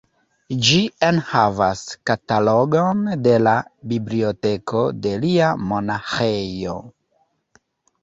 Ĝi 0.67 0.77
enhavas 1.07 1.83
katalogon 2.11 3.05
de 3.29 3.37
la 3.43 3.55
biblioteko 3.95 4.85
de 5.07 5.15
lia 5.27 5.55
monaĥejo. 5.71 6.79